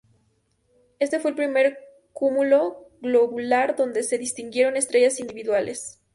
Este 0.97 1.19
fue 1.19 1.29
el 1.29 1.35
primer 1.37 1.77
cúmulo 2.11 2.89
globular 3.03 3.75
donde 3.75 4.01
se 4.01 4.17
distinguieron 4.17 4.75
estrellas 4.75 5.19
individuales. 5.19 6.01